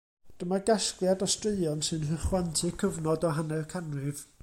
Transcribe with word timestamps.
Dyma 0.43 0.57
gasgliad 0.69 1.25
o 1.25 1.27
straeon 1.33 1.85
sy'n 1.89 2.09
rhychwantu 2.09 2.75
cyfnod 2.85 3.29
o 3.31 3.37
hanner 3.41 3.73
canrif. 3.77 4.29